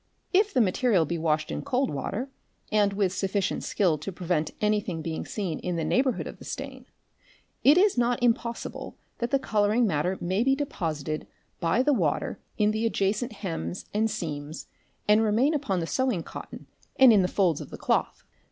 [0.33, 2.27] If the material be washed in cold water
[2.71, 6.87] and with sufficient skill 6 prevent anything being seen in the neighbourhood of the stain,
[7.63, 11.27] it is no impossible that the colouring matter may be deposited
[11.59, 12.71] by the water PRESERVATION
[13.29, 14.65] 577 the adjacent hems and seams
[15.07, 16.65] and remain upon the sewing cotton
[16.97, 18.23] and in the folds of the cloth.